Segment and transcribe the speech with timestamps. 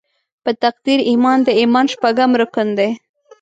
[0.43, 2.89] په تقدیر ایمان د ایمان شپږم رکن دې.